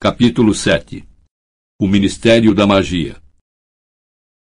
[0.00, 1.04] Capítulo 7
[1.82, 3.16] O Ministério da Magia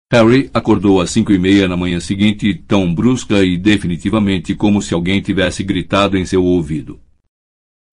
[0.10, 4.94] Harry acordou às cinco e meia na manhã seguinte, tão brusca e definitivamente como se
[4.94, 6.98] alguém tivesse gritado em seu ouvido.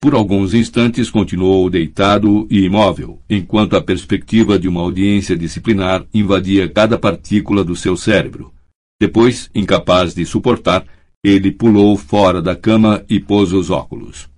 [0.01, 6.69] Por alguns instantes continuou deitado e imóvel, enquanto a perspectiva de uma audiência disciplinar invadia
[6.69, 8.55] cada partícula do seu cérebro.
[9.01, 10.87] Depois, incapaz de suportar,
[11.25, 14.31] ele pulou fora da cama e pôs os óculos.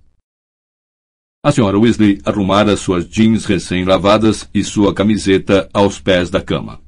[1.45, 6.79] A senhora Weasley arrumara suas jeans recém-lavadas e sua camiseta aos pés da cama.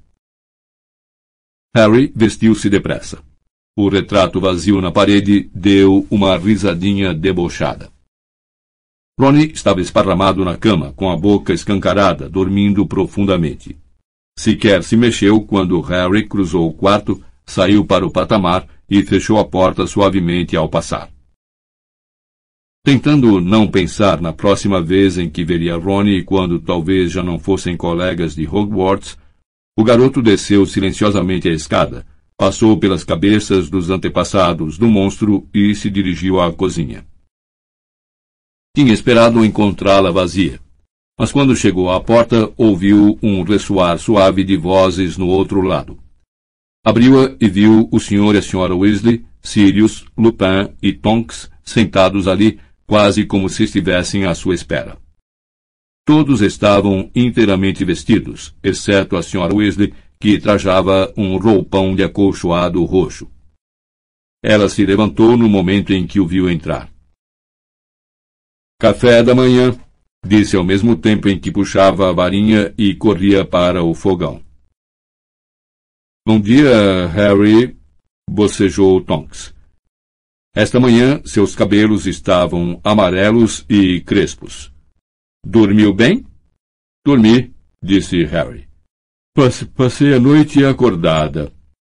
[1.76, 3.22] Harry vestiu-se depressa.
[3.78, 7.92] O retrato vazio na parede deu uma risadinha debochada.
[9.20, 13.78] Ronnie estava esparramado na cama, com a boca escancarada, dormindo profundamente.
[14.40, 19.44] Sequer se mexeu quando Harry cruzou o quarto, saiu para o patamar e fechou a
[19.44, 21.15] porta suavemente ao passar.
[22.86, 27.76] Tentando não pensar na próxima vez em que veria Ronnie quando talvez já não fossem
[27.76, 29.18] colegas de Hogwarts,
[29.76, 32.06] o garoto desceu silenciosamente a escada,
[32.38, 37.04] passou pelas cabeças dos antepassados do monstro e se dirigiu à cozinha.
[38.78, 40.60] Tinha esperado encontrá-la vazia,
[41.20, 45.98] mas quando chegou à porta ouviu um ressoar suave de vozes no outro lado.
[46.86, 52.60] Abriu-a e viu o senhor e a senhora Weasley, Sirius, Lupin e Tonks sentados ali
[52.86, 54.98] quase como se estivessem à sua espera.
[56.06, 63.30] Todos estavam inteiramente vestidos, exceto a senhora Weasley, que trajava um roupão de acolchoado roxo.
[64.44, 66.92] Ela se levantou no momento em que o viu entrar.
[68.80, 69.76] Café da manhã,
[70.24, 74.44] disse ao mesmo tempo em que puxava a varinha e corria para o fogão.
[76.28, 77.76] Bom dia, Harry,
[78.30, 79.55] bocejou Tonks.
[80.58, 84.72] Esta manhã seus cabelos estavam amarelos e crespos.
[85.46, 86.26] Dormiu bem?
[87.06, 87.54] Dormi,
[87.84, 88.66] disse Harry.
[89.76, 91.52] Passei a noite acordada,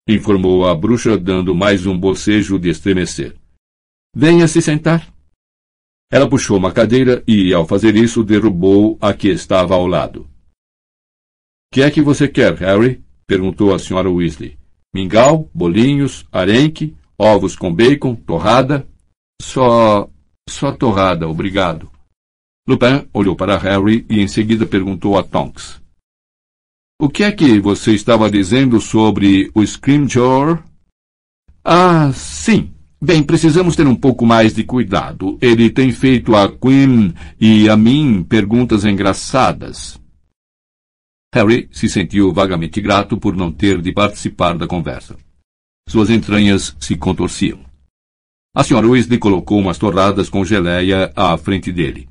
[0.06, 3.33] informou a bruxa, dando mais um bocejo de estremecer.
[4.14, 5.08] Venha se sentar.
[6.12, 10.30] Ela puxou uma cadeira e, ao fazer isso, derrubou a que estava ao lado.
[11.72, 13.02] Que é que você quer, Harry?
[13.26, 14.60] perguntou a senhora Weasley.
[14.94, 18.88] Mingau, bolinhos, arenque, Ovos com bacon, torrada?
[19.42, 20.10] Só.
[20.50, 21.92] só torrada, obrigado.
[22.66, 25.82] Lupin olhou para Harry e em seguida perguntou a Tonks.
[27.02, 30.64] O que é que você estava dizendo sobre o Scrimgeour?
[31.64, 32.72] Ah, sim.
[33.02, 35.38] Bem, precisamos ter um pouco mais de cuidado.
[35.42, 40.00] Ele tem feito a Queen e a mim perguntas engraçadas.
[41.34, 45.18] Harry se sentiu vagamente grato por não ter de participar da conversa.
[45.89, 47.66] Suas entranhas se contorciam.
[48.55, 52.08] A senhora Weasley colocou umas torradas com geleia à frente dele.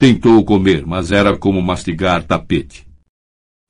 [0.00, 2.84] Tentou comer, mas era como mastigar tapete.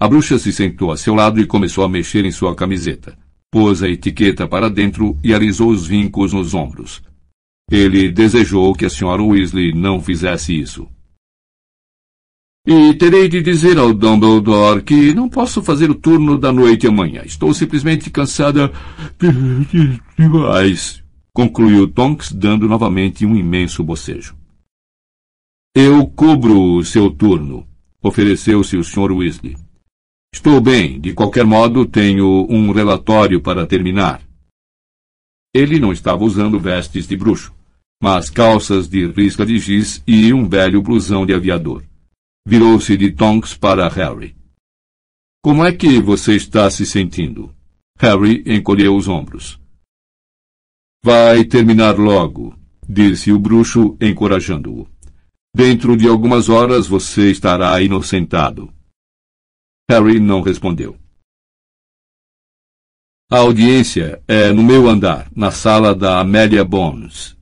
[0.01, 3.19] A bruxa se sentou a seu lado e começou a mexer em sua camiseta.
[3.53, 7.03] Pôs a etiqueta para dentro e alisou os vincos nos ombros.
[7.71, 10.89] Ele desejou que a senhora Weasley não fizesse isso.
[12.67, 17.23] E terei de dizer ao Dumbledore que não posso fazer o turno da noite amanhã.
[17.23, 18.73] Estou simplesmente cansada
[20.17, 24.35] demais, concluiu Tonks, dando novamente um imenso bocejo.
[25.77, 27.67] Eu cubro o seu turno,
[28.03, 29.13] ofereceu-se o Sr.
[29.13, 29.57] Weasley.
[30.33, 34.23] Estou bem, de qualquer modo tenho um relatório para terminar.
[35.55, 37.53] Ele não estava usando vestes de bruxo,
[38.03, 41.83] mas calças de risca de giz e um velho blusão de aviador.
[42.47, 44.37] Virou-se de Tonks para Harry.
[45.43, 47.55] Como é que você está se sentindo?
[47.99, 49.59] Harry encolheu os ombros.
[51.03, 52.55] Vai terminar logo,
[52.87, 54.87] disse o bruxo, encorajando-o.
[55.57, 58.71] Dentro de algumas horas você estará inocentado.
[59.89, 60.99] Harry não respondeu.
[63.31, 67.34] A audiência é no meu andar, na sala da Amélia Bones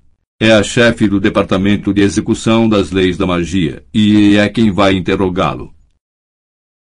[0.44, 4.96] é a chefe do Departamento de Execução das Leis da Magia e é quem vai
[4.96, 5.72] interrogá-lo.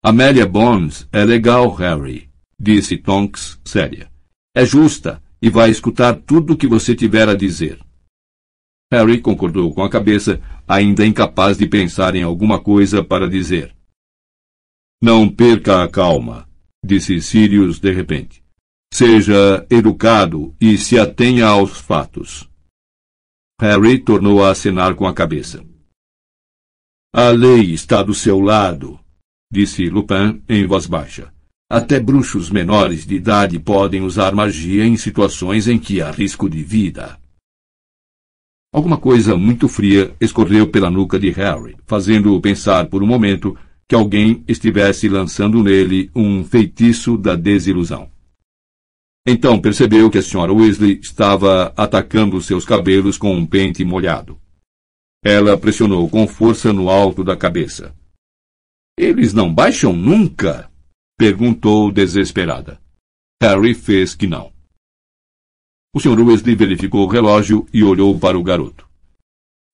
[0.00, 4.08] Amélia Bones é legal, Harry, disse Tonks, séria.
[4.54, 7.80] É justa e vai escutar tudo o que você tiver a dizer.
[8.92, 13.74] Harry concordou com a cabeça, ainda incapaz de pensar em alguma coisa para dizer.
[15.02, 16.48] Não perca a calma,
[16.84, 18.40] disse Sirius de repente.
[18.94, 22.51] Seja educado e se atenha aos fatos.
[23.62, 25.64] Harry tornou a acenar com a cabeça.
[27.14, 28.98] A lei está do seu lado,
[29.52, 31.32] disse Lupin em voz baixa.
[31.70, 36.60] Até bruxos menores de idade podem usar magia em situações em que há risco de
[36.60, 37.16] vida.
[38.74, 43.56] Alguma coisa muito fria escorreu pela nuca de Harry, fazendo-o pensar por um momento
[43.86, 48.11] que alguém estivesse lançando nele um feitiço da desilusão.
[49.26, 50.52] Então percebeu que a Sra.
[50.52, 54.40] Weasley estava atacando seus cabelos com um pente molhado.
[55.24, 57.94] Ela pressionou com força no alto da cabeça.
[58.98, 60.70] Eles não baixam nunca?
[61.16, 62.80] perguntou desesperada.
[63.40, 64.52] Harry fez que não.
[65.94, 66.20] O Sr.
[66.20, 68.88] Weasley verificou o relógio e olhou para o garoto.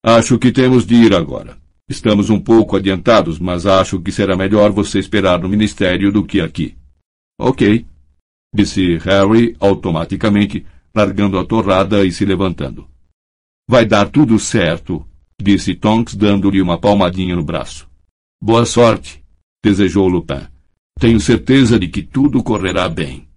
[0.04, 1.56] Acho que temos de ir agora.
[1.88, 6.40] Estamos um pouco adiantados, mas acho que será melhor você esperar no ministério do que
[6.40, 6.76] aqui.
[7.40, 7.86] Ok,
[8.54, 10.64] disse Harry automaticamente,
[10.94, 12.88] largando a torrada e se levantando.
[13.68, 15.06] Vai dar tudo certo,
[15.40, 17.88] disse Tonks, dando-lhe uma palmadinha no braço.
[18.42, 19.22] Boa sorte,
[19.62, 20.46] desejou Lupin.
[20.98, 23.28] Tenho certeza de que tudo correrá bem.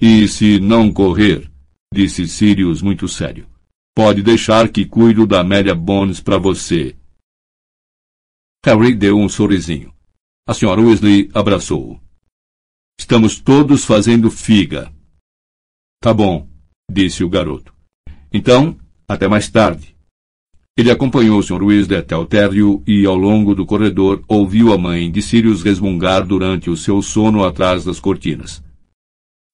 [0.00, 1.50] E se não correr,
[1.92, 3.46] disse Sirius muito sério,
[3.94, 6.96] pode deixar que cuido da Amélia Bones para você
[8.64, 9.90] Harry deu um sorrisinho.
[10.46, 11.98] A senhora Weasley abraçou-o.
[13.00, 14.92] Estamos todos fazendo figa.
[16.02, 16.46] Tá bom,
[16.88, 17.74] disse o garoto.
[18.30, 18.76] Então,
[19.08, 19.96] até mais tarde.
[20.76, 21.62] Ele acompanhou o Sr.
[21.62, 26.26] Weasley até o térreo e, ao longo do corredor, ouviu a mãe de Sirius resmungar
[26.26, 28.62] durante o seu sono atrás das cortinas.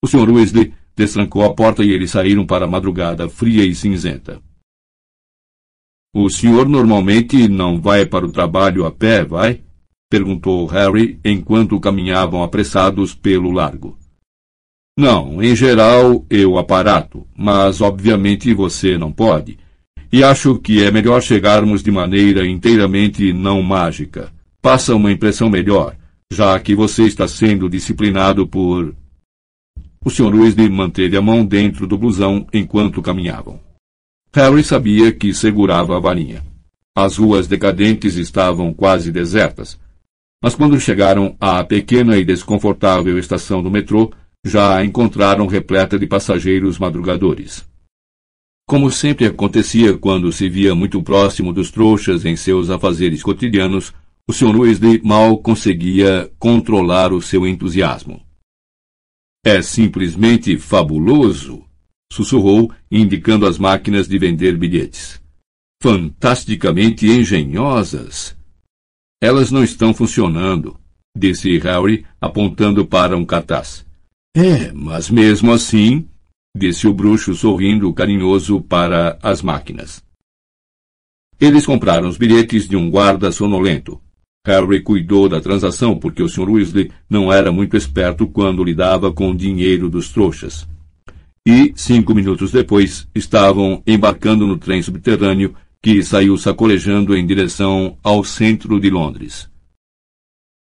[0.03, 0.29] O Sr.
[0.29, 4.43] Weasley destrancou a porta e eles saíram para a madrugada fria e cinzenta.
[6.13, 9.63] O senhor normalmente não vai para o trabalho a pé, vai?
[10.09, 13.99] Perguntou Harry enquanto caminhavam apressados pelo largo.
[14.99, 19.59] Não, em geral eu aparato, mas obviamente você não pode.
[20.13, 24.33] E acho que é melhor chegarmos de maneira inteiramente não mágica.
[24.63, 25.97] Passa uma impressão melhor,
[26.33, 28.95] já que você está sendo disciplinado por.
[30.05, 30.35] O Sr.
[30.35, 33.61] Weasley manteve a mão dentro do blusão enquanto caminhavam.
[34.33, 36.43] Harry sabia que segurava a varinha.
[36.97, 39.79] As ruas decadentes estavam quase desertas.
[40.43, 44.13] Mas quando chegaram à pequena e desconfortável estação do metrô,
[44.45, 47.67] já a encontraram repleta de passageiros madrugadores.
[48.69, 53.95] Como sempre acontecia quando se via muito próximo dos trouxas em seus afazeres cotidianos,
[54.29, 54.57] o Sr.
[54.57, 58.21] Weasley mal conseguia controlar o seu entusiasmo.
[59.45, 61.65] É simplesmente fabuloso,
[62.13, 65.21] sussurrou, indicando as máquinas de vender bilhetes.
[65.81, 68.36] Fantasticamente engenhosas.
[69.21, 70.79] Elas não estão funcionando,
[71.17, 73.85] disse Harry, apontando para um cartaz.
[74.37, 76.07] É, mas mesmo assim,
[76.57, 80.03] disse o bruxo sorrindo carinhoso para as máquinas.
[81.41, 84.01] Eles compraram os bilhetes de um guarda sonolento.
[84.47, 86.49] Harry cuidou da transação porque o Sr.
[86.49, 90.67] Weasley não era muito esperto quando lidava com o dinheiro dos trouxas
[91.47, 95.55] e, cinco minutos depois, estavam embarcando no trem subterrâneo
[95.87, 99.49] que saiu sacolejando em direção ao centro de Londres.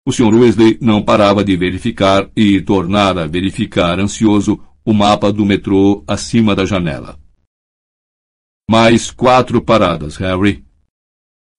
[0.05, 0.35] O Sr.
[0.35, 6.53] Weasley não parava de verificar e tornar a verificar ansioso o mapa do metrô acima
[6.53, 7.17] da janela.
[8.69, 10.61] Mais quatro paradas, Harry.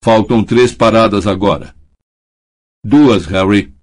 [0.04, 1.74] Faltam três paradas agora.
[2.84, 3.74] Duas, Harry.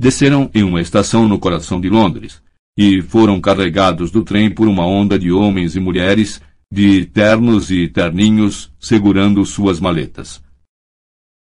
[0.00, 2.42] Desceram em uma estação no coração de Londres,
[2.76, 6.42] e foram carregados do trem por uma onda de homens e mulheres,
[6.72, 10.42] de ternos e terninhos, segurando suas maletas.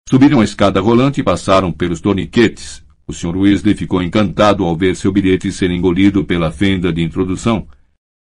[0.08, 2.82] Subiram a escada rolante e passaram pelos torniquetes.
[3.06, 3.36] O Sr.
[3.36, 7.68] Weasley ficou encantado ao ver seu bilhete ser engolido pela fenda de introdução.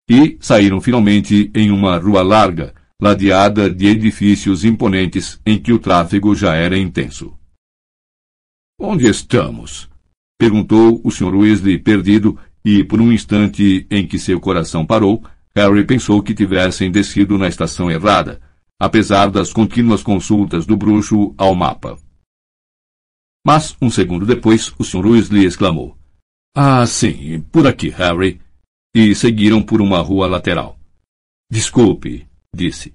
[0.07, 6.35] E saíram finalmente em uma rua larga, ladeada de edifícios imponentes em que o tráfego
[6.35, 7.33] já era intenso.
[8.79, 9.89] Onde estamos?
[10.37, 11.33] perguntou o Sr.
[11.33, 15.23] Weasley, perdido, e, por um instante em que seu coração parou,
[15.55, 18.41] Harry pensou que tivessem descido na estação errada,
[18.79, 21.97] apesar das contínuas consultas do bruxo ao mapa.
[23.45, 25.05] Mas, um segundo depois, o Sr.
[25.05, 25.97] Weasley exclamou:
[26.55, 28.39] Ah, sim, por aqui, Harry.
[28.93, 30.77] E seguiram por uma rua lateral.
[31.49, 32.93] Desculpe, disse,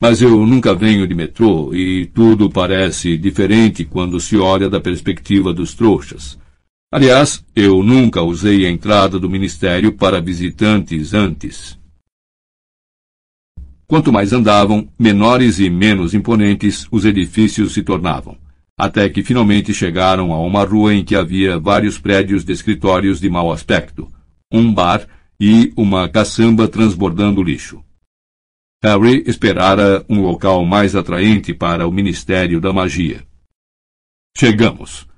[0.00, 5.52] mas eu nunca venho de metrô e tudo parece diferente quando se olha da perspectiva
[5.52, 6.38] dos trouxas.
[6.92, 11.77] Aliás, eu nunca usei a entrada do ministério para visitantes antes.
[13.88, 18.36] Quanto mais andavam, menores e menos imponentes os edifícios se tornavam,
[18.78, 23.30] até que finalmente chegaram a uma rua em que havia vários prédios de escritórios de
[23.30, 24.06] mau aspecto,
[24.52, 25.06] um bar
[25.40, 27.82] e uma caçamba transbordando lixo.
[28.84, 33.24] Harry esperara um local mais atraente para o Ministério da Magia.
[34.36, 35.08] Chegamos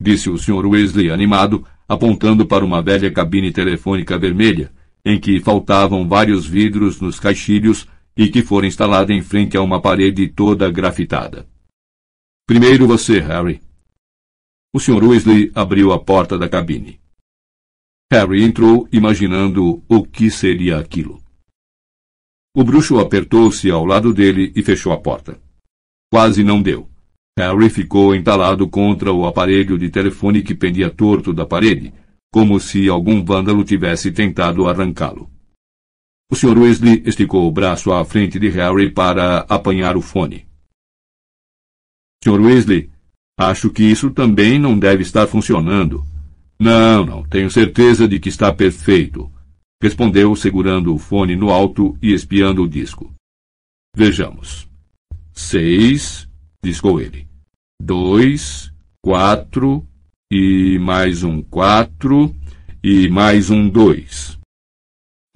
[0.00, 0.66] disse o Sr.
[0.66, 4.70] Weasley animado, apontando para uma velha cabine telefônica vermelha,
[5.04, 9.80] em que faltavam vários vidros nos caixilhos e que fora instalada em frente a uma
[9.80, 11.46] parede toda grafitada.
[12.46, 13.60] Primeiro você, Harry.
[14.72, 15.04] O Sr.
[15.04, 17.00] Weasley abriu a porta da cabine.
[18.10, 21.20] Harry entrou, imaginando o que seria aquilo.
[22.56, 25.38] O bruxo apertou-se ao lado dele e fechou a porta.
[26.10, 26.88] Quase não deu.
[27.38, 31.92] Harry ficou entalado contra o aparelho de telefone que pendia torto da parede,
[32.32, 35.28] como se algum vândalo tivesse tentado arrancá-lo.
[36.30, 36.58] O Sr.
[36.58, 40.46] Weasley esticou o braço à frente de Harry para apanhar o fone.
[42.22, 42.40] Sr.
[42.40, 42.90] Weasley,
[43.38, 46.04] acho que isso também não deve estar funcionando.
[46.58, 49.30] Não, não, tenho certeza de que está perfeito,
[49.80, 53.14] respondeu segurando o fone no alto e espiando o disco.
[53.94, 54.68] Vejamos.
[55.32, 56.28] Seis,
[56.64, 57.28] discou ele.
[57.80, 59.86] Dois, quatro,
[60.32, 62.34] e mais um quatro,
[62.82, 64.35] e mais um dois.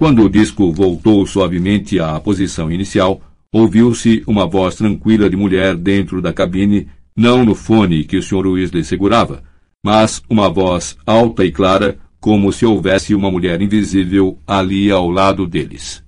[0.00, 3.20] Quando o disco voltou suavemente à posição inicial,
[3.52, 8.46] ouviu-se uma voz tranquila de mulher dentro da cabine, não no fone que o Sr.
[8.46, 9.42] Weasley segurava,
[9.84, 15.46] mas uma voz alta e clara, como se houvesse uma mulher invisível ali ao lado
[15.46, 16.02] deles.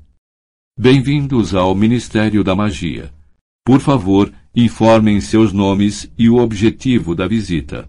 [0.75, 3.13] Bem-vindos ao Ministério da Magia.
[3.63, 7.87] Por favor, informem seus nomes e o objetivo da visita.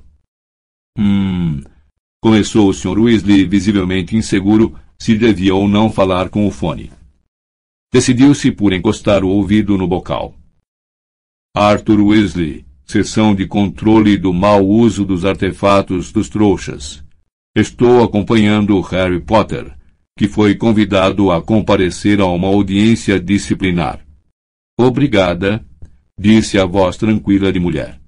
[0.99, 1.61] Hum.
[2.21, 2.99] Começou o Sr.
[2.99, 6.89] Weasley, visivelmente inseguro se devia ou não falar com o fone.
[7.91, 10.33] Decidiu-se por encostar o ouvido no bocal.
[11.53, 17.03] Arthur Weasley, Seção de Controle do Mau Uso dos Artefatos dos Trouxas.
[17.53, 19.77] Estou acompanhando Harry Potter,
[20.17, 23.99] que foi convidado a comparecer a uma audiência disciplinar.
[24.79, 25.65] Obrigada,
[26.17, 27.99] disse a voz tranquila de mulher.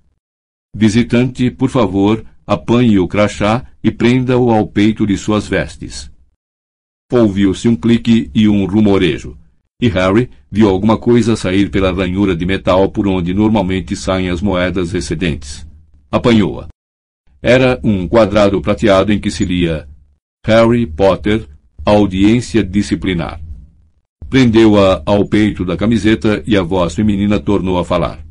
[0.74, 6.15] Visitante, por favor, apanhe o crachá e prenda-o ao peito de suas vestes.
[7.12, 9.38] Ouviu-se um clique e um rumorejo,
[9.80, 14.42] e Harry viu alguma coisa sair pela ranhura de metal por onde normalmente saem as
[14.42, 15.68] moedas excedentes.
[16.10, 16.68] Apanhou-a.
[17.42, 19.88] Era um quadrado prateado em que se lia
[20.46, 21.48] Harry Potter,
[21.86, 23.40] audiência disciplinar.
[24.28, 28.26] Prendeu-a ao peito da camiseta e a voz feminina tornou a falar.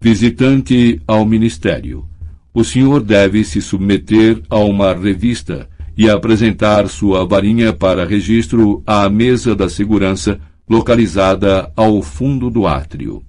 [0.00, 2.06] Visitante ao Ministério.
[2.52, 9.08] O senhor deve se submeter a uma revista e apresentar sua varinha para registro à
[9.10, 10.40] mesa da segurança
[10.70, 13.24] localizada ao fundo do átrio.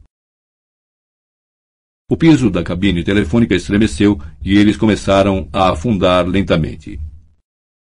[2.11, 6.99] O piso da cabine telefônica estremeceu e eles começaram a afundar lentamente.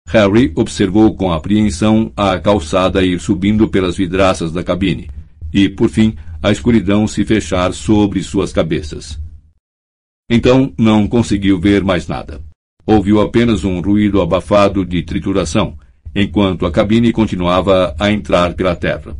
[0.07, 5.07] Harry observou com apreensão a calçada ir subindo pelas vidraças da cabine,
[5.53, 9.19] e, por fim, a escuridão se fechar sobre suas cabeças.
[10.27, 12.48] Então não conseguiu ver mais nada.
[12.91, 15.77] Ouviu apenas um ruído abafado de trituração,
[16.15, 19.15] enquanto a cabine continuava a entrar pela terra.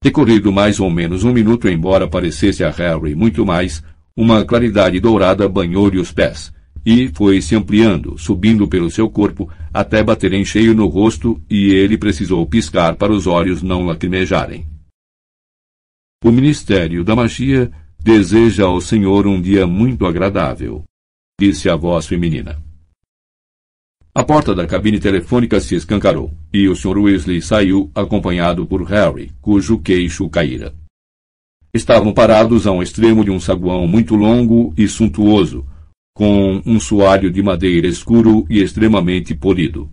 [0.00, 3.82] Decorrido mais ou menos um minuto, embora parecesse a Harry muito mais,
[4.16, 6.52] uma claridade dourada banhou-lhe os pés,
[6.86, 11.74] e foi se ampliando, subindo pelo seu corpo, até bater em cheio no rosto, e
[11.74, 14.64] ele precisou piscar para os olhos não lacrimejarem.
[16.24, 17.68] O Ministério da Magia
[17.98, 20.84] deseja ao Senhor um dia muito agradável,
[21.40, 22.60] disse a voz feminina.
[24.12, 26.98] A porta da cabine telefônica se escancarou, e o Sr.
[26.98, 30.74] Weasley saiu acompanhado por Harry, cujo queixo caíra.
[31.72, 35.64] Estavam parados a um extremo de um saguão muito longo e suntuoso,
[36.12, 39.88] com um soalho de madeira escuro e extremamente polido.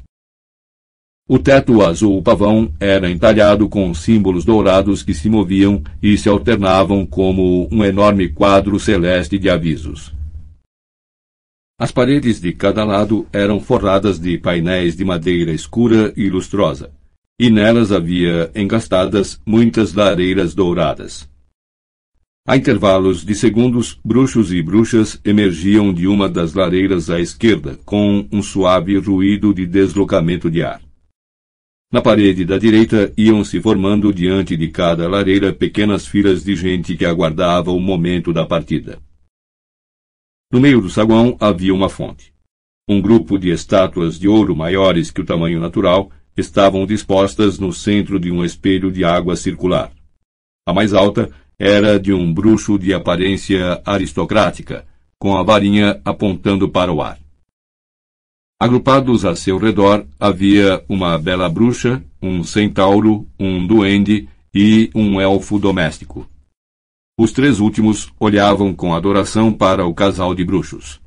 [1.30, 7.06] O teto azul pavão era entalhado com símbolos dourados que se moviam e se alternavam
[7.06, 10.16] como um enorme quadro celeste de avisos.
[11.78, 16.90] As paredes de cada lado eram forradas de painéis de madeira escura e lustrosa,
[17.38, 21.30] e nelas havia engastadas muitas lareiras douradas.
[22.48, 28.26] A intervalos de segundos, bruxos e bruxas emergiam de uma das lareiras à esquerda, com
[28.32, 30.82] um suave ruído de deslocamento de ar.
[31.92, 36.96] Na parede da direita iam se formando diante de cada lareira pequenas filas de gente
[36.96, 38.98] que aguardava o momento da partida.
[40.56, 42.34] No meio do saguão havia uma fonte.
[42.88, 48.18] Um grupo de estátuas de ouro maiores que o tamanho natural estavam dispostas no centro
[48.18, 49.92] de um espelho de água circular.
[50.66, 54.88] A mais alta era de um bruxo de aparência aristocrática,
[55.20, 57.20] com a varinha apontando para o ar.
[58.58, 65.60] Agrupados a seu redor havia uma bela bruxa, um centauro, um duende e um elfo
[65.60, 66.26] doméstico.
[67.18, 71.00] Os três últimos olhavam com adoração para o casal de bruxos.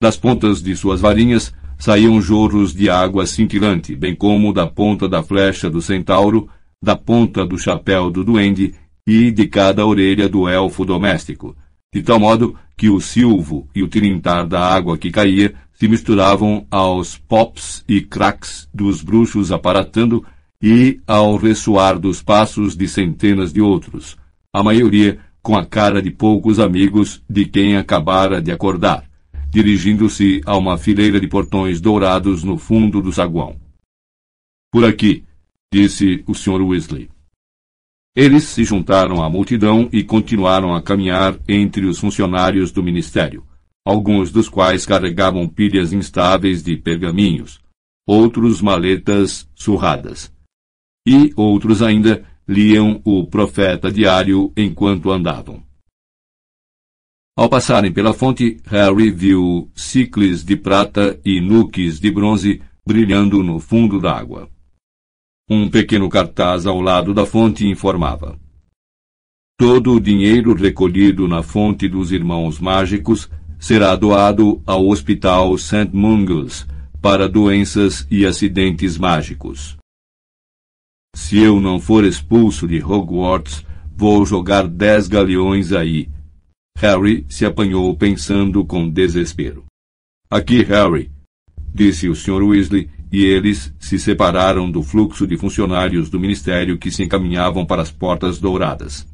[0.00, 5.20] Das pontas de suas varinhas saíam jorros de água cintilante, bem como da ponta da
[5.20, 6.48] flecha do centauro
[6.80, 11.56] da ponta do chapéu do duende e de cada orelha do elfo doméstico,
[11.92, 16.64] de tal modo que o silvo e o tilintar da água que caía se misturavam
[16.70, 20.24] aos pops e cracks dos bruxos aparatando
[20.62, 24.16] e ao ressoar dos passos de centenas de outros,
[24.52, 29.08] a maioria com a cara de poucos amigos de quem acabara de acordar,
[29.50, 33.56] dirigindo-se a uma fileira de portões dourados no fundo do saguão.
[34.70, 35.24] Por aqui,
[35.72, 36.62] disse o Sr.
[36.62, 37.10] Weasley.
[38.16, 43.46] Eles se juntaram à multidão e continuaram a caminhar entre os funcionários do ministério,
[43.86, 47.60] alguns dos quais carregavam pilhas instáveis de pergaminhos,
[48.06, 50.32] outros maletas surradas.
[51.06, 55.62] E outros ainda liam o profeta diário enquanto andavam.
[57.36, 63.60] Ao passarem pela fonte, Harry viu cicles de prata e nuques de bronze brilhando no
[63.60, 64.48] fundo da água.
[65.48, 68.36] Um pequeno cartaz ao lado da fonte informava:
[69.56, 75.90] Todo o dinheiro recolhido na fonte dos Irmãos Mágicos será doado ao Hospital St.
[75.92, 76.66] Mungus
[77.00, 79.77] para doenças e acidentes mágicos.
[81.14, 83.64] Se eu não for expulso de Hogwarts,
[83.96, 86.08] vou jogar dez galeões aí.
[86.78, 89.64] Harry se apanhou pensando com desespero.
[90.30, 91.10] Aqui, Harry,
[91.74, 92.42] disse o Sr.
[92.42, 97.80] Weasley, e eles se separaram do fluxo de funcionários do ministério que se encaminhavam para
[97.80, 99.06] as portas douradas.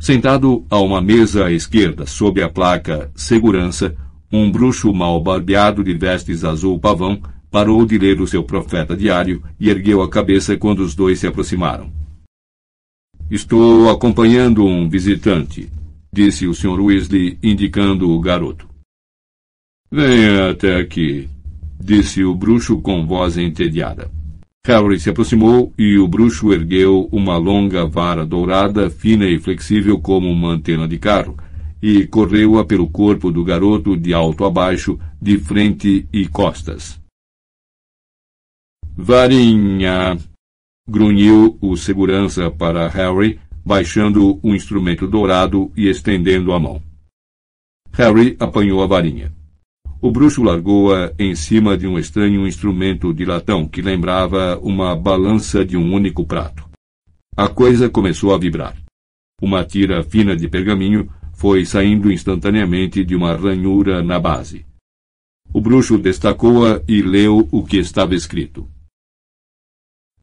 [0.00, 3.96] Sentado a uma mesa à esquerda, sob a placa Segurança,
[4.32, 9.42] um bruxo mal barbeado de vestes azul pavão parou de ler o seu profeta diário
[9.58, 11.90] e ergueu a cabeça quando os dois se aproximaram.
[13.30, 15.70] Estou acompanhando um visitante,
[16.12, 16.80] disse o Sr.
[16.80, 18.68] Weasley, indicando o garoto.
[19.90, 21.28] Venha até aqui,
[21.80, 24.10] disse o bruxo com voz entediada.
[24.66, 30.30] Harry se aproximou e o bruxo ergueu uma longa vara dourada, fina e flexível como
[30.30, 31.38] uma antena de carro,
[31.82, 37.00] e correu-a pelo corpo do garoto de alto a baixo, de frente e costas.
[39.00, 40.18] Varinha!
[40.88, 46.82] grunhiu o segurança para Harry, baixando o instrumento dourado e estendendo a mão.
[47.92, 49.32] Harry apanhou a varinha.
[50.02, 55.64] O bruxo largou-a em cima de um estranho instrumento de latão que lembrava uma balança
[55.64, 56.68] de um único prato.
[57.36, 58.76] A coisa começou a vibrar.
[59.40, 64.66] Uma tira fina de pergaminho foi saindo instantaneamente de uma ranhura na base.
[65.54, 68.68] O bruxo destacou-a e leu o que estava escrito.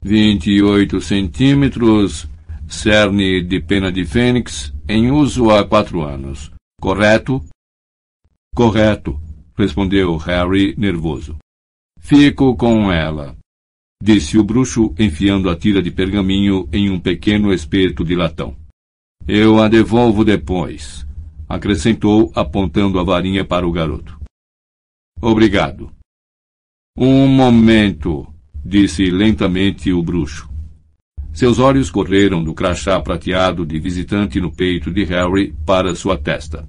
[0.07, 2.29] 28 centímetros,
[2.67, 6.51] cerne de pena de fênix, em uso há quatro anos.
[6.79, 7.43] Correto?
[8.55, 9.19] Correto,
[9.57, 11.35] respondeu Harry nervoso.
[11.99, 13.35] Fico com ela,
[13.99, 18.55] disse o bruxo, enfiando a tira de pergaminho em um pequeno espeto de latão.
[19.27, 21.03] Eu a devolvo depois,
[21.49, 24.19] acrescentou, apontando a varinha para o garoto.
[25.19, 25.91] Obrigado.
[26.95, 28.31] Um momento,
[28.65, 30.49] disse lentamente o bruxo.
[31.31, 36.65] Seus olhos correram do crachá prateado de visitante no peito de Harry para sua testa.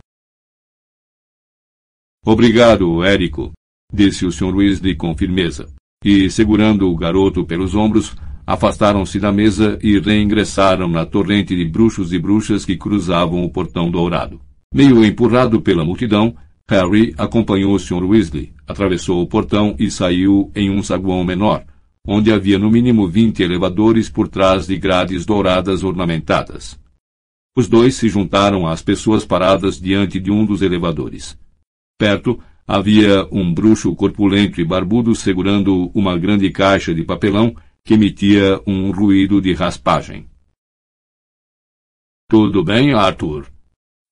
[2.25, 3.53] Obrigado, Érico,
[3.91, 4.55] disse o Sr.
[4.55, 5.69] Weasley com firmeza,
[6.05, 12.13] e, segurando o garoto pelos ombros, afastaram-se da mesa e reingressaram na torrente de bruxos
[12.13, 14.41] e bruxas que cruzavam o portão dourado.
[14.75, 16.37] Meio empurrado pela multidão,
[16.69, 18.05] Harry acompanhou o Sr.
[18.05, 21.65] Weasley, atravessou o portão e saiu em um saguão menor,
[22.07, 26.79] onde havia no mínimo vinte elevadores por trás de grades douradas ornamentadas.
[27.57, 31.39] Os dois se juntaram às pessoas paradas diante de um dos elevadores.
[31.99, 38.61] Perto havia um bruxo corpulento e barbudo segurando uma grande caixa de papelão que emitia
[38.67, 40.29] um ruído de raspagem.
[42.29, 43.47] Tudo bem, Arthur?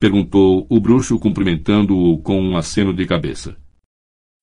[0.01, 3.57] perguntou o bruxo cumprimentando-o com um aceno de cabeça.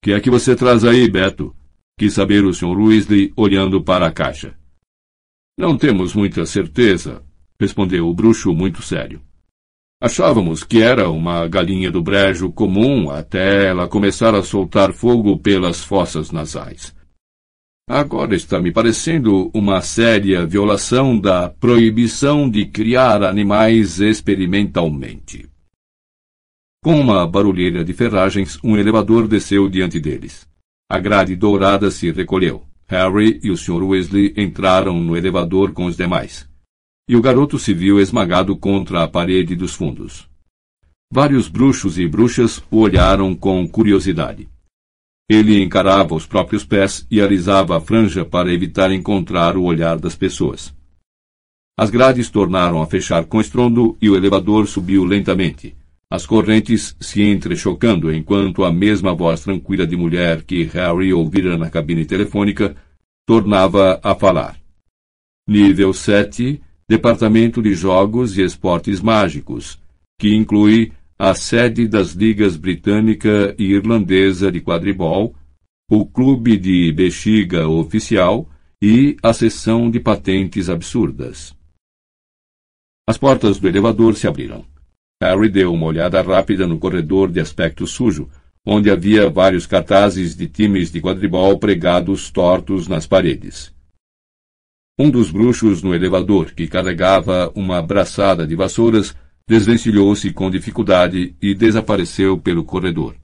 [0.04, 1.56] Que é que você traz aí, Beto?
[2.02, 2.80] Quis saber o Sr.
[2.80, 4.56] Weasley, olhando para a caixa.
[5.56, 7.22] Não temos muita certeza,
[7.60, 9.22] respondeu o bruxo muito sério.
[10.02, 15.84] Achávamos que era uma galinha do brejo comum até ela começar a soltar fogo pelas
[15.84, 16.92] fossas nasais.
[17.88, 25.48] Agora está me parecendo uma séria violação da proibição de criar animais experimentalmente.
[26.84, 30.50] Com uma barulheira de ferragens, um elevador desceu diante deles.
[30.94, 32.64] A grade dourada se recolheu.
[32.86, 33.82] Harry e o Sr.
[33.82, 36.52] Weasley entraram no elevador com os demais
[37.08, 40.30] e o garoto se viu esmagado contra a parede dos fundos.
[41.12, 44.50] Vários bruxos e bruxas o olharam com curiosidade.
[45.30, 50.16] Ele encarava os próprios pés e alisava a franja para evitar encontrar o olhar das
[50.16, 50.74] pessoas.
[51.78, 55.74] As grades tornaram a fechar com estrondo e o elevador subiu lentamente,
[56.12, 61.70] as correntes se entrechocando enquanto a mesma voz tranquila de mulher que Harry ouvira na
[61.70, 62.76] cabine telefônica
[63.26, 64.60] tornava a falar.
[65.48, 69.80] Nível 7, Departamento de Jogos e Esportes Mágicos,
[70.20, 75.34] que inclui a sede das ligas britânica e irlandesa de quadribol,
[75.90, 78.50] o clube de bexiga oficial
[78.82, 81.56] e a seção de patentes absurdas.
[83.08, 84.71] As portas do elevador se abriram.
[85.22, 88.28] Harry deu uma olhada rápida no corredor de aspecto sujo,
[88.66, 93.72] onde havia vários cartazes de times de quadribol pregados tortos nas paredes.
[94.98, 99.16] Um dos bruxos no elevador, que carregava uma braçada de vassouras,
[99.48, 103.16] desvencilhou-se com dificuldade e desapareceu pelo corredor.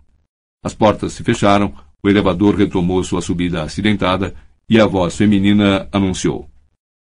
[0.63, 4.35] As portas se fecharam, o elevador retomou sua subida acidentada
[4.69, 6.47] e a voz feminina anunciou: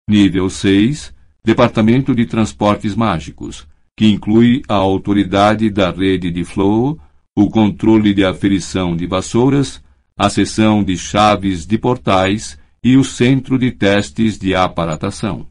[0.08, 3.66] Nível 6, Departamento de Transportes Mágicos,
[4.00, 6.98] que inclui a autoridade da rede de flow,
[7.36, 9.84] o controle de aferição de vassouras,
[10.16, 15.46] a seção de chaves de portais e o centro de testes de aparatação.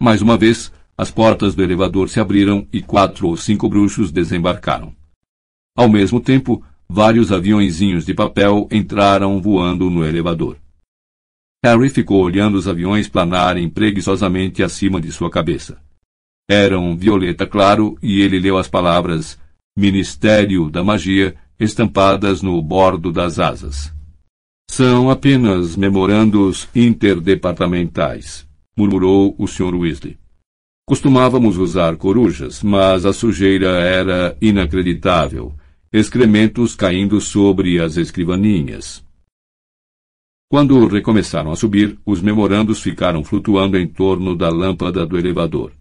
[0.00, 4.96] Mais uma vez, as portas do elevador se abriram e quatro ou cinco bruxos desembarcaram.
[5.76, 10.56] Ao mesmo tempo, vários aviõezinhos de papel entraram voando no elevador.
[11.62, 15.84] Harry ficou olhando os aviões planarem preguiçosamente acima de sua cabeça.
[16.48, 19.38] Eram violeta claro e ele leu as palavras
[19.76, 23.92] Ministério da Magia estampadas no bordo das asas.
[24.70, 29.74] São apenas memorandos interdepartamentais, murmurou o Sr.
[29.74, 30.18] Weasley.
[30.86, 35.54] Costumávamos usar corujas, mas a sujeira era inacreditável,
[35.90, 39.02] excrementos caindo sobre as escrivaninhas.
[40.50, 45.72] Quando recomeçaram a subir, os memorandos ficaram flutuando em torno da lâmpada do elevador.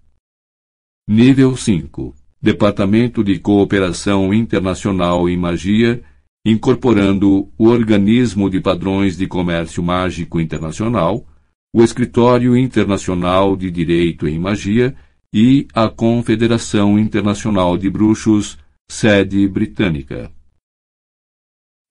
[1.05, 6.01] Nível 5 Departamento de Cooperação Internacional em Magia,
[6.45, 11.27] incorporando o Organismo de Padrões de Comércio Mágico Internacional,
[11.75, 14.95] o Escritório Internacional de Direito em Magia
[15.33, 18.57] e a Confederação Internacional de Bruxos,
[18.89, 20.31] sede britânica.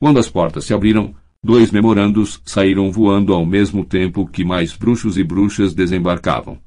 [0.00, 5.18] Quando as portas se abriram, dois memorandos saíram voando ao mesmo tempo que mais bruxos
[5.18, 6.58] e bruxas desembarcavam.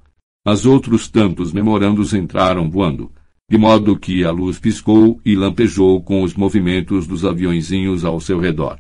[0.46, 3.12] Mas outros tantos memorandos entraram voando,
[3.50, 8.40] de modo que a luz piscou e lampejou com os movimentos dos aviõezinhos ao seu
[8.40, 8.80] redor.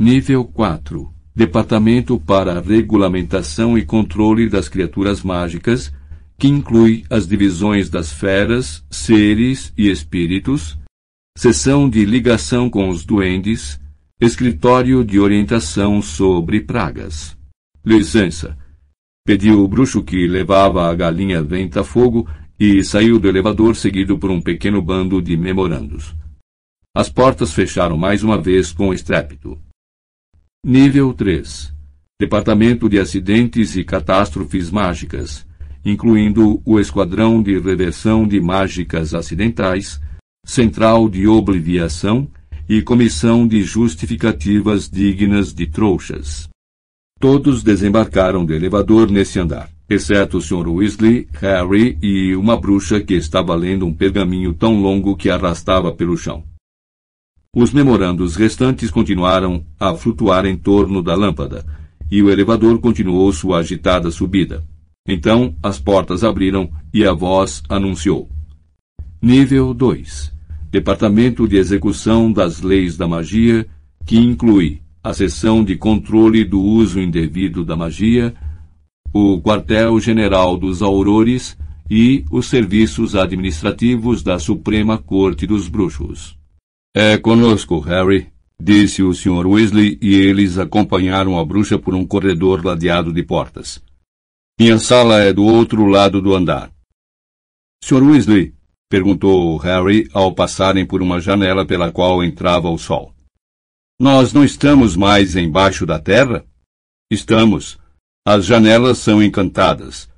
[0.00, 5.92] Nível 4 Departamento para Regulamentação e Controle das Criaturas Mágicas,
[6.36, 10.76] que inclui as divisões das feras, seres e espíritos,
[11.38, 13.80] seção de ligação com os duendes,
[14.20, 17.36] escritório de orientação sobre pragas.
[17.84, 18.58] Licença,
[19.24, 22.28] Pediu o bruxo que levava a galinha venta-fogo
[22.58, 26.14] e saiu do elevador seguido por um pequeno bando de memorandos.
[26.94, 29.58] As portas fecharam mais uma vez com estrépito.
[30.64, 31.72] Nível 3
[32.20, 35.46] Departamento de Acidentes e Catástrofes Mágicas,
[35.82, 39.98] incluindo o Esquadrão de Reversão de Mágicas Acidentais,
[40.44, 42.28] Central de Obliviação
[42.68, 46.49] e Comissão de Justificativas Dignas de Trouxas.
[47.20, 50.66] Todos desembarcaram do elevador nesse andar, exceto o Sr.
[50.66, 56.16] Weasley, Harry e uma bruxa que estava lendo um pergaminho tão longo que arrastava pelo
[56.16, 56.42] chão.
[57.54, 61.66] Os memorandos restantes continuaram a flutuar em torno da lâmpada,
[62.10, 64.64] e o elevador continuou sua agitada subida.
[65.06, 68.30] Então as portas abriram e a voz anunciou:
[69.20, 70.32] Nível 2
[70.70, 73.66] Departamento de Execução das Leis da Magia,
[74.06, 78.34] que inclui a seção de controle do uso indevido da magia,
[79.12, 81.56] o quartel-general dos aurores
[81.90, 86.38] e os serviços administrativos da Suprema Corte dos Bruxos.
[86.94, 88.28] É conosco, Harry,
[88.60, 89.46] disse o Sr.
[89.46, 93.82] Weasley, e eles acompanharam a bruxa por um corredor ladeado de portas.
[94.58, 96.70] Minha sala é do outro lado do andar.
[97.82, 98.02] Sr.
[98.02, 98.54] Weasley,
[98.88, 103.14] perguntou Harry ao passarem por uma janela pela qual entrava o sol.
[104.00, 106.42] Nós não estamos mais embaixo da terra?
[107.12, 107.78] Estamos.
[108.26, 110.08] As janelas são encantadas.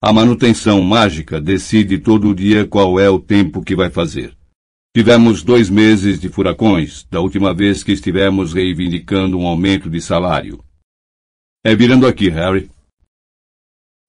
[0.00, 4.36] A manutenção mágica decide todo dia qual é o tempo que vai fazer.
[4.96, 10.62] Tivemos dois meses de furacões, da última vez que estivemos reivindicando um aumento de salário.
[11.66, 12.70] É virando aqui, Harry.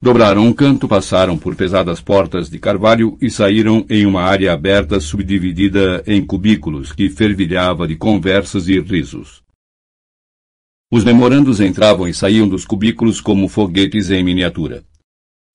[0.06, 5.00] Dobraram um canto, passaram por pesadas portas de carvalho e saíram em uma área aberta
[5.00, 9.44] subdividida em cubículos que fervilhava de conversas e risos.
[10.94, 14.84] Os memorandos entravam e saíam dos cubículos como foguetes em miniatura.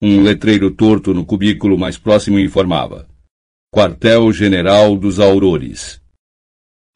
[0.02, 3.08] Um letreiro torto no cubículo mais próximo informava:
[3.72, 6.02] Quartel-General dos Aurores.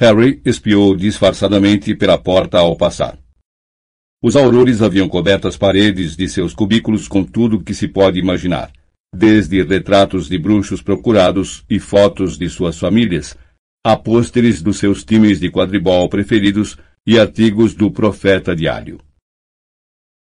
[0.02, 3.16] Harry espiou disfarçadamente pela porta ao passar.
[4.26, 8.72] Os aurores haviam coberto as paredes de seus cubículos com tudo que se pode imaginar,
[9.14, 13.36] desde retratos de bruxos procurados e fotos de suas famílias,
[13.84, 18.98] a pôsteres dos seus times de quadribol preferidos e artigos do Profeta Diário.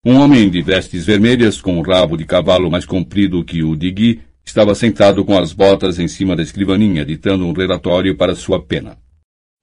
[0.06, 3.92] Um homem de vestes vermelhas, com um rabo de cavalo mais comprido que o de
[3.92, 8.66] Guy, estava sentado com as botas em cima da escrivaninha, ditando um relatório para sua
[8.66, 8.98] pena.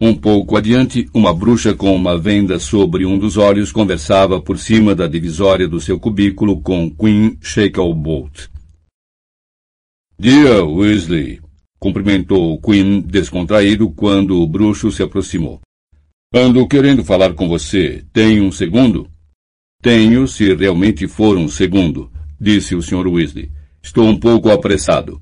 [0.00, 4.94] Um pouco adiante, uma bruxa com uma venda sobre um dos olhos conversava por cima
[4.94, 8.46] da divisória do seu cubículo com Queen Shacklebolt.
[10.16, 11.40] Dia, Weasley,
[11.80, 15.60] cumprimentou Queen descontraído quando o bruxo se aproximou.
[16.32, 18.04] Ando querendo falar com você.
[18.12, 19.10] Tem um segundo?
[19.82, 22.08] Tenho, se realmente for um segundo,
[22.40, 23.08] disse o Sr.
[23.08, 23.50] Weasley.
[23.82, 25.20] Estou um pouco apressado.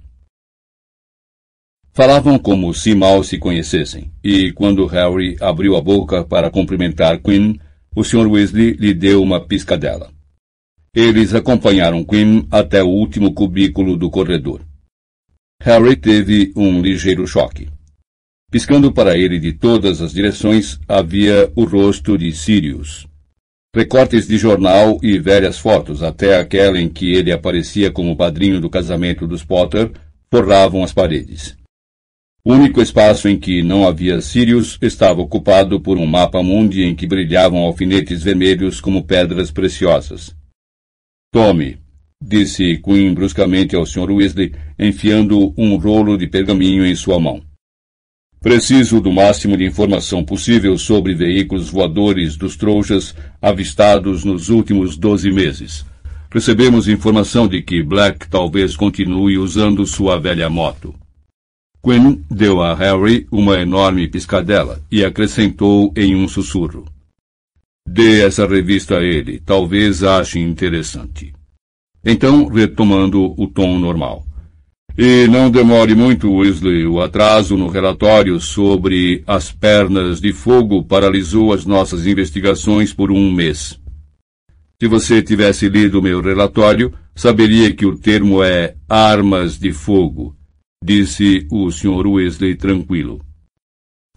[1.96, 7.56] Falavam como se mal se conhecessem, e quando Harry abriu a boca para cumprimentar Quinn,
[7.94, 8.30] o Sr.
[8.30, 10.10] Weasley lhe deu uma piscadela.
[10.94, 14.60] Eles acompanharam Quinn até o último cubículo do corredor.
[15.62, 17.66] Harry teve um ligeiro choque.
[18.50, 23.06] Piscando para ele de todas as direções havia o rosto de Sirius.
[23.74, 28.68] Recortes de jornal e velhas fotos, até aquela em que ele aparecia como padrinho do
[28.68, 29.92] casamento dos Potter,
[30.30, 31.56] forravam as paredes.
[32.46, 36.94] O único espaço em que não havia Sirius estava ocupado por um mapa mundi em
[36.94, 40.32] que brilhavam alfinetes vermelhos como pedras preciosas.
[41.32, 41.78] Tome,
[42.22, 44.12] disse Queen bruscamente ao Sr.
[44.12, 47.42] Weasley, enfiando um rolo de pergaminho em sua mão.
[48.40, 55.32] Preciso do máximo de informação possível sobre veículos voadores dos trouxas avistados nos últimos doze
[55.32, 55.84] meses.
[56.30, 60.94] Recebemos informação de que Black talvez continue usando sua velha moto.
[61.86, 66.84] Quinn deu a Harry uma enorme piscadela e acrescentou em um sussurro.
[67.88, 71.32] Dê essa revista a ele, talvez ache interessante.
[72.04, 74.26] Então, retomando o tom normal.
[74.98, 76.88] E não demore muito, Weasley.
[76.88, 83.30] O atraso no relatório sobre as pernas de fogo paralisou as nossas investigações por um
[83.30, 83.78] mês.
[84.82, 90.35] Se você tivesse lido meu relatório, saberia que o termo é armas de fogo
[90.82, 92.06] disse o Sr.
[92.06, 93.20] Wesley tranquilo.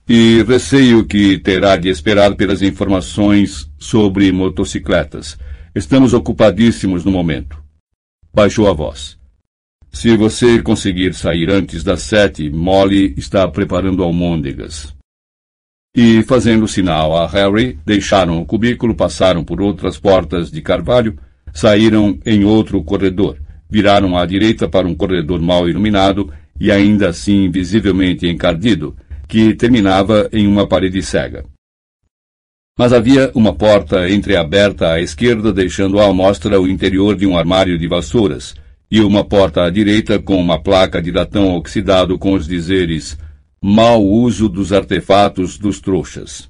[0.07, 5.37] E receio que terá de esperar pelas informações sobre motocicletas.
[5.73, 7.61] Estamos ocupadíssimos no momento.
[8.33, 9.17] Baixou a voz.
[9.91, 14.95] Se você conseguir sair antes das sete, Molly está preparando almôndegas.
[15.95, 21.17] E, fazendo sinal a Harry, deixaram o cubículo, passaram por outras portas de carvalho,
[21.51, 27.49] saíram em outro corredor, viraram à direita para um corredor mal iluminado e ainda assim
[27.49, 28.95] visivelmente encardido,
[29.27, 31.45] que terminava em uma parede cega.
[32.77, 37.77] Mas havia uma porta entreaberta à esquerda, deixando à mostra o interior de um armário
[37.77, 38.55] de vassouras,
[38.91, 43.17] e uma porta à direita com uma placa de latão oxidado com os dizeres
[43.61, 46.49] Mau uso dos artefatos dos trouxas.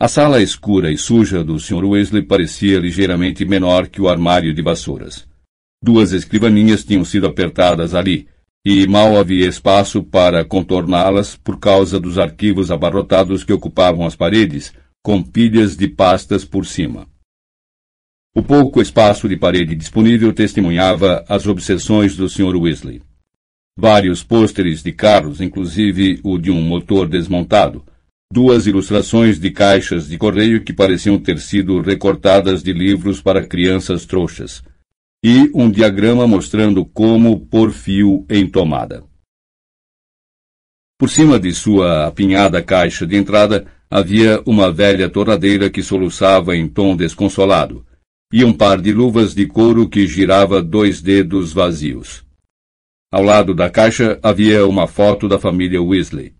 [0.00, 1.84] A sala escura e suja do Sr.
[1.84, 5.28] Wesley parecia ligeiramente menor que o armário de vassouras.
[5.82, 8.26] Duas escrivaninhas tinham sido apertadas ali,
[8.64, 14.72] e mal havia espaço para contorná-las por causa dos arquivos abarrotados que ocupavam as paredes,
[15.02, 17.06] com pilhas de pastas por cima.
[18.34, 22.56] O pouco espaço de parede disponível testemunhava as obsessões do Sr.
[22.56, 23.02] Weasley.
[23.76, 27.84] Vários pôsteres de carros, inclusive o de um motor desmontado,
[28.32, 34.06] duas ilustrações de caixas de correio que pareciam ter sido recortadas de livros para crianças
[34.06, 34.62] trouxas,
[35.26, 39.02] e um diagrama mostrando como pôr fio em tomada.
[40.98, 46.68] Por cima de sua apinhada caixa de entrada havia uma velha torradeira que soluçava em
[46.68, 47.86] tom desconsolado,
[48.30, 52.22] e um par de luvas de couro que girava dois dedos vazios.
[53.10, 56.34] Ao lado da caixa havia uma foto da família Weasley.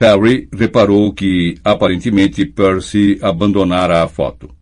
[0.00, 4.54] Harry reparou que, aparentemente, Percy abandonara a foto.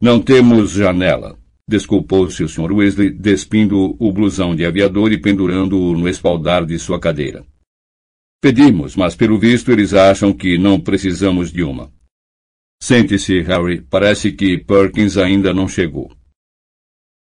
[0.00, 1.37] Não temos janela,
[1.68, 2.72] Desculpou-se o Sr.
[2.72, 7.44] Weasley, despindo o blusão de aviador e pendurando-o no espaldar de sua cadeira.
[8.40, 11.92] Pedimos, mas pelo visto eles acham que não precisamos de uma.
[12.82, 13.82] Sente-se, Harry.
[13.82, 16.10] Parece que Perkins ainda não chegou.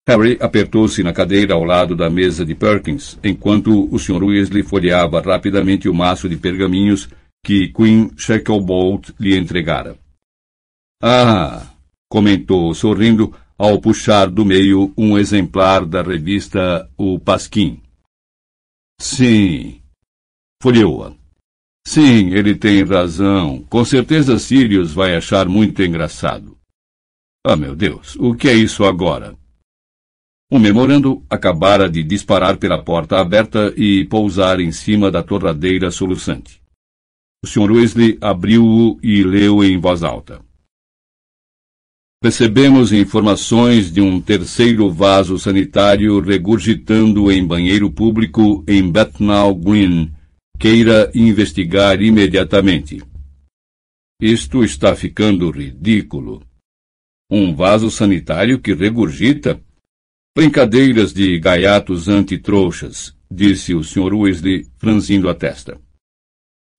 [0.07, 4.23] Harry apertou-se na cadeira ao lado da mesa de Perkins, enquanto o Sr.
[4.23, 7.09] Weasley folheava rapidamente o maço de pergaminhos
[7.43, 9.97] que Queen Shacklebolt lhe entregara.
[11.03, 11.73] Ah!
[12.09, 17.81] comentou, sorrindo, ao puxar do meio um exemplar da revista O Pasquim.
[19.01, 19.81] Sim.
[20.63, 21.13] Folheou-a.
[21.85, 23.61] Sim, ele tem razão.
[23.69, 26.57] Com certeza Sirius vai achar muito engraçado.
[27.45, 29.37] Ah, meu Deus, o que é isso agora?
[30.49, 36.61] O memorando acabara de disparar pela porta aberta e pousar em cima da torradeira soluçante.
[37.43, 37.71] O Sr.
[37.71, 40.41] Weasley abriu-o e leu em voz alta.
[42.21, 50.11] Recebemos informações de um terceiro vaso sanitário regurgitando em banheiro público em Bethnal Green.
[50.59, 53.01] Queira investigar imediatamente.
[54.21, 56.43] Isto está ficando ridículo.
[57.31, 59.61] Um vaso sanitário que regurgita?
[60.35, 64.13] Brincadeiras de gaiatos antitrouxas, disse o Sr.
[64.13, 65.79] Weasley, franzindo a testa.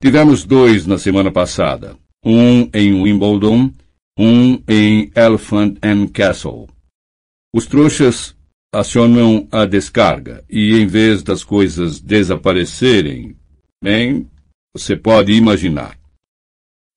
[0.03, 1.97] Tivemos dois na semana passada.
[2.23, 3.73] Um em Wimbledon,
[4.23, 6.69] um em Elephant and Castle.
[7.55, 8.37] Os trouxas
[8.71, 13.35] acionam a descarga e, em vez das coisas desaparecerem,
[13.83, 14.31] bem,
[14.77, 15.99] você pode imaginar.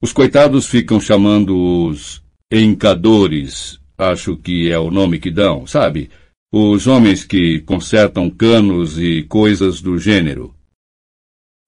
[0.03, 6.11] Os coitados ficam chamando os encadores, acho que é o nome que dão, sabe?
[6.55, 10.53] os homens que consertam canos e coisas do gênero.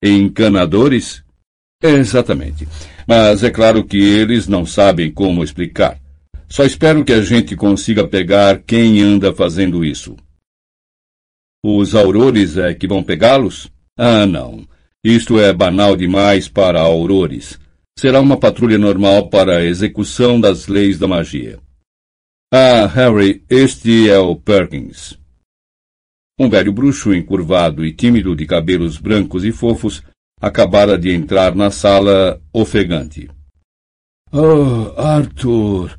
[0.00, 1.24] Encanadores?
[1.82, 2.66] Exatamente.
[3.06, 5.98] Mas é claro que eles não sabem como explicar.
[6.48, 10.16] Só espero que a gente consiga pegar quem anda fazendo isso.
[11.64, 13.70] Os aurores é que vão pegá-los?
[13.98, 14.66] Ah, não.
[15.04, 17.58] Isto é banal demais para aurores.
[17.98, 21.58] Será uma patrulha normal para a execução das leis da magia.
[22.52, 25.18] Ah, Harry, este é o Perkins.
[26.38, 30.02] Um velho bruxo encurvado e tímido de cabelos brancos e fofos
[30.40, 33.28] acabara de entrar na sala ofegante.
[34.32, 35.96] Oh, Arthur!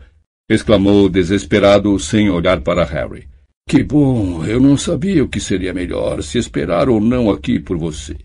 [0.50, 3.28] exclamou desesperado sem olhar para Harry.
[3.67, 4.45] Que bom!
[4.45, 8.15] Eu não sabia o que seria melhor, se esperar ou não aqui por você.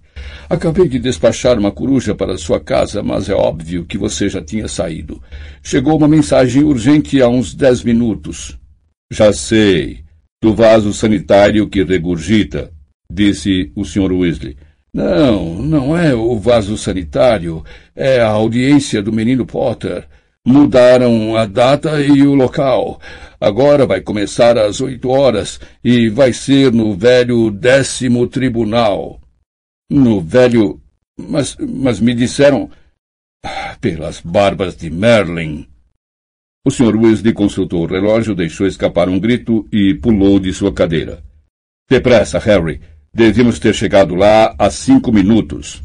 [0.49, 4.69] Acabei de despachar uma coruja para sua casa, mas é óbvio que você já tinha
[4.69, 5.21] saído.
[5.63, 8.57] Chegou uma mensagem urgente há uns dez minutos.
[9.13, 10.05] Já sei.
[10.41, 12.73] Do vaso sanitário que regurgita,
[13.11, 14.13] disse o Sr.
[14.13, 14.57] Weasley.
[14.95, 17.65] Não, não é o vaso sanitário.
[17.95, 20.07] É a audiência do menino Potter.
[20.47, 23.01] Mudaram a data e o local.
[23.41, 29.21] Agora vai começar às oito horas e vai ser no velho décimo tribunal.
[29.91, 30.81] No velho.
[31.19, 32.71] Mas, mas me disseram.
[33.81, 35.67] Pelas barbas de Merlin.
[36.65, 36.97] O Sr.
[36.97, 41.25] Weasley consultou o relógio, deixou escapar um grito e pulou de sua cadeira.
[41.91, 42.81] Depressa, Harry.
[43.15, 45.83] Devíamos ter chegado lá há cinco minutos.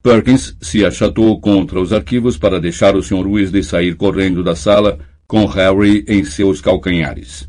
[0.00, 3.26] Perkins se achatou contra os arquivos para deixar o Sr.
[3.26, 7.48] Weasley sair correndo da sala com Harry em seus calcanhares.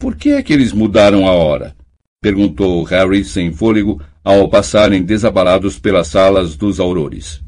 [0.00, 1.76] Por que é que eles mudaram a hora?
[2.22, 7.42] perguntou Harry sem fôlego ao passarem desabalados pelas salas dos aurores.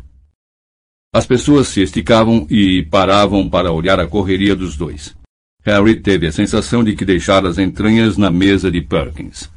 [1.15, 5.17] As pessoas se esticavam e paravam para olhar a correria dos dois.
[5.63, 9.54] Harry teve a sensação de que deixara as entranhas na mesa de Perkins.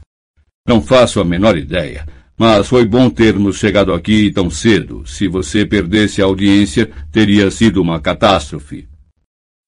[0.67, 2.05] Não faço a menor ideia,
[2.37, 5.07] mas foi bom termos chegado aqui tão cedo.
[5.07, 8.85] Se você perdesse a audiência, teria sido uma catástrofe.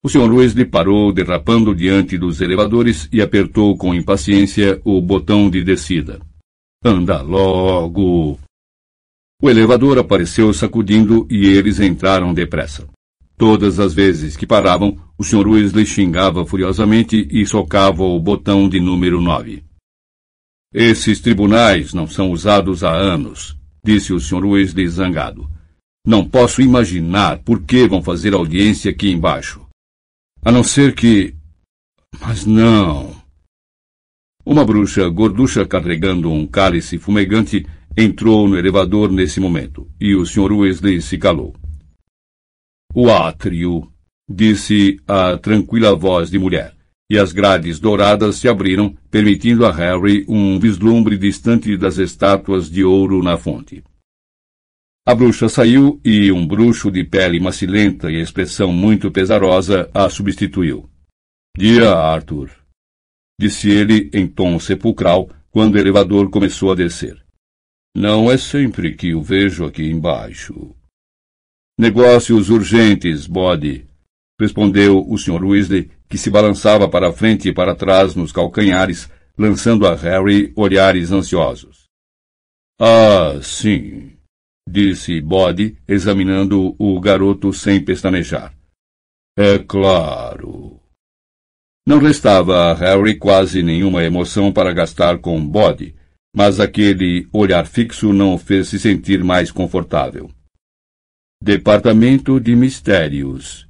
[0.03, 0.29] O Sr.
[0.31, 6.19] Weasley parou derrapando diante dos elevadores e apertou com impaciência o botão de descida.
[6.83, 8.37] Anda logo!
[9.41, 12.85] O elevador apareceu sacudindo e eles entraram depressa.
[13.37, 15.47] Todas as vezes que paravam, o Sr.
[15.47, 19.68] Weasley xingava furiosamente e socava o botão de número nove.
[20.73, 24.45] Esses tribunais não são usados há anos, disse o Sr.
[24.45, 25.49] Weasley zangado.
[26.05, 29.65] Não posso imaginar por que vão fazer audiência aqui embaixo.
[30.45, 31.35] A não ser que.
[32.21, 33.19] Mas não.
[34.45, 37.65] Uma bruxa gorducha carregando um cálice fumegante
[37.97, 40.53] entrou no elevador nesse momento, e o Sr.
[40.53, 41.55] Weasley se calou.
[42.93, 43.91] O átrio,
[44.29, 46.75] disse a tranquila voz de mulher,
[47.09, 52.83] e as grades douradas se abriram, permitindo a Harry um vislumbre distante das estátuas de
[52.83, 53.83] ouro na fonte.
[55.07, 60.87] A bruxa saiu e um bruxo de pele macilenta e expressão muito pesarosa a substituiu.
[61.57, 62.51] Dia, Arthur,
[63.39, 67.19] disse ele em tom sepulcral quando o elevador começou a descer.
[67.97, 70.75] Não é sempre que o vejo aqui embaixo.
[71.75, 73.88] Negócios urgentes, bode.
[74.39, 75.43] Respondeu o Sr.
[75.43, 81.11] Weasley, que se balançava para frente e para trás nos calcanhares, lançando a Harry olhares
[81.11, 81.87] ansiosos.
[82.79, 84.13] Ah, sim,
[84.67, 88.53] disse Bode, examinando o garoto sem pestanejar.
[89.37, 90.79] É claro.
[91.85, 95.95] Não restava a Harry quase nenhuma emoção para gastar com Bode,
[96.35, 100.29] mas aquele olhar fixo não o fez se sentir mais confortável.
[101.41, 103.68] Departamento de Mistérios,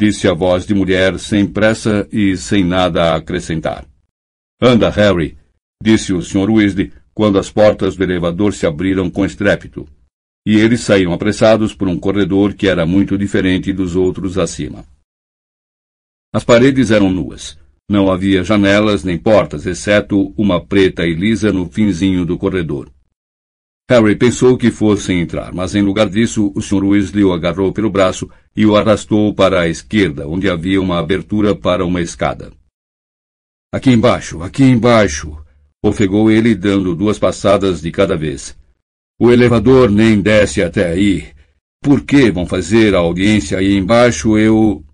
[0.00, 3.84] disse a voz de mulher sem pressa e sem nada a acrescentar.
[4.58, 5.36] Anda, Harry,
[5.82, 6.50] disse o Sr.
[6.50, 9.86] Weasley quando as portas do elevador se abriram com estrépito,
[10.46, 14.86] e eles saíram apressados por um corredor que era muito diferente dos outros acima.
[16.32, 17.58] As paredes eram nuas.
[17.86, 22.90] Não havia janelas nem portas, exceto uma preta e lisa no finzinho do corredor.
[23.90, 26.84] Harry pensou que fossem entrar, mas em lugar disso, o Sr.
[26.84, 31.54] Weasley o agarrou pelo braço e o arrastou para a esquerda, onde havia uma abertura
[31.54, 32.52] para uma escada.
[33.72, 35.36] Aqui embaixo, aqui embaixo,
[35.82, 38.56] ofegou ele, dando duas passadas de cada vez.
[39.18, 41.28] O elevador nem desce até aí.
[41.82, 44.36] Por que vão fazer a audiência aí embaixo?
[44.36, 44.84] Eu.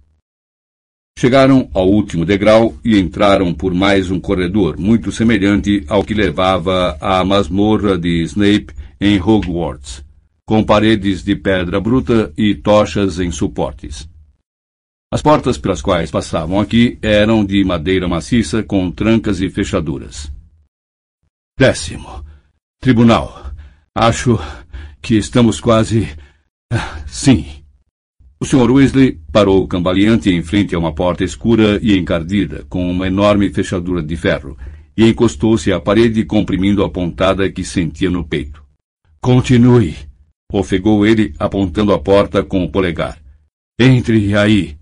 [1.18, 6.98] Chegaram ao último degrau e entraram por mais um corredor, muito semelhante ao que levava
[7.00, 10.04] à masmorra de Snape em Hogwarts,
[10.46, 14.08] com paredes de pedra bruta e tochas em suportes.
[15.12, 20.32] As portas pelas quais passavam aqui eram de madeira maciça com trancas e fechaduras.
[21.58, 22.24] Décimo.
[22.80, 23.52] Tribunal.
[23.94, 24.38] Acho
[25.02, 26.08] que estamos quase.
[26.72, 27.46] Ah, sim.
[28.38, 28.70] O Sr.
[28.70, 34.02] Weasley parou cambaleante em frente a uma porta escura e encardida, com uma enorme fechadura
[34.02, 34.56] de ferro,
[34.96, 38.62] e encostou-se à parede comprimindo a pontada que sentia no peito.
[39.20, 39.96] Continue,
[40.52, 43.20] ofegou ele, apontando a porta com o polegar.
[43.78, 44.78] Entre aí.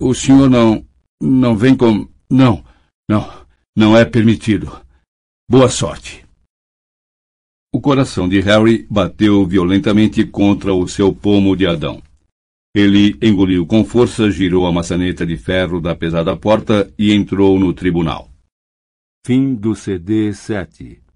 [0.00, 0.86] O senhor não.
[1.20, 2.08] não vem com.
[2.30, 2.64] Não,
[3.08, 3.46] não,
[3.76, 4.80] não é permitido.
[5.50, 6.24] Boa sorte.
[7.72, 12.02] O coração de Harry bateu violentamente contra o seu pomo de Adão.
[12.74, 17.72] Ele engoliu com força, girou a maçaneta de ferro da pesada porta e entrou no
[17.72, 18.30] tribunal.
[19.26, 21.07] Fim do CD 7